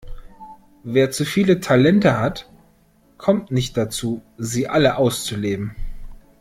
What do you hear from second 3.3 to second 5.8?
nicht dazu, sie alle auszuleben.